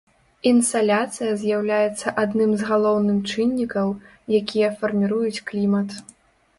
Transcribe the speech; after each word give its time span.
Інсаляцыя 0.51 1.35
з'яўляецца 1.41 2.15
адным 2.23 2.51
з 2.63 2.71
галоўных 2.71 3.23
чыннікаў, 3.37 3.87
якія 4.43 4.75
фарміруюць 4.83 5.43
клімат. 5.51 5.89